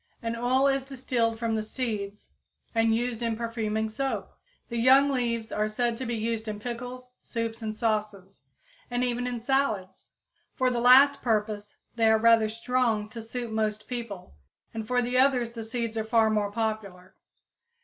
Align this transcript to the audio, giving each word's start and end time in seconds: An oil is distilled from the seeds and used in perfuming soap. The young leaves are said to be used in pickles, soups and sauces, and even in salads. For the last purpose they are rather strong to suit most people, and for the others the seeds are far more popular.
An 0.23 0.35
oil 0.35 0.65
is 0.65 0.85
distilled 0.85 1.37
from 1.37 1.53
the 1.55 1.61
seeds 1.61 2.31
and 2.73 2.95
used 2.95 3.21
in 3.21 3.35
perfuming 3.37 3.87
soap. 3.87 4.31
The 4.67 4.79
young 4.79 5.11
leaves 5.11 5.51
are 5.51 5.67
said 5.67 5.95
to 5.97 6.07
be 6.07 6.15
used 6.15 6.47
in 6.47 6.59
pickles, 6.59 7.13
soups 7.21 7.61
and 7.61 7.77
sauces, 7.77 8.41
and 8.89 9.03
even 9.03 9.27
in 9.27 9.39
salads. 9.39 10.09
For 10.55 10.71
the 10.71 10.81
last 10.81 11.21
purpose 11.21 11.75
they 11.97 12.09
are 12.09 12.17
rather 12.17 12.49
strong 12.49 13.09
to 13.09 13.21
suit 13.21 13.51
most 13.51 13.87
people, 13.87 14.33
and 14.73 14.87
for 14.87 15.03
the 15.03 15.19
others 15.19 15.51
the 15.51 15.63
seeds 15.63 15.95
are 15.95 16.03
far 16.03 16.31
more 16.31 16.51
popular. 16.51 17.13